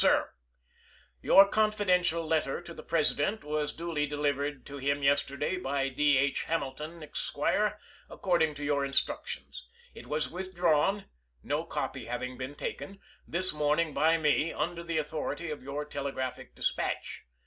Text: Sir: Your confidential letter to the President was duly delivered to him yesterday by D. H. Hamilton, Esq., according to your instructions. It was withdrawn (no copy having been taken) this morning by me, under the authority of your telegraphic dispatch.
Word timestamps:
Sir: 0.01 0.33
Your 1.21 1.47
confidential 1.47 2.25
letter 2.25 2.59
to 2.59 2.73
the 2.73 2.81
President 2.81 3.43
was 3.43 3.71
duly 3.71 4.07
delivered 4.07 4.65
to 4.65 4.77
him 4.77 5.03
yesterday 5.03 5.57
by 5.57 5.89
D. 5.89 6.17
H. 6.17 6.45
Hamilton, 6.45 7.03
Esq., 7.03 7.37
according 8.09 8.55
to 8.55 8.63
your 8.63 8.83
instructions. 8.83 9.67
It 9.93 10.07
was 10.07 10.27
withdrawn 10.31 11.05
(no 11.43 11.65
copy 11.65 12.05
having 12.05 12.35
been 12.35 12.55
taken) 12.55 12.99
this 13.27 13.53
morning 13.53 13.93
by 13.93 14.17
me, 14.17 14.51
under 14.51 14.81
the 14.81 14.97
authority 14.97 15.51
of 15.51 15.61
your 15.61 15.85
telegraphic 15.85 16.55
dispatch. 16.55 17.27